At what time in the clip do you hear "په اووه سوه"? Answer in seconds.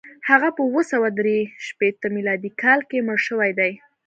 0.55-1.07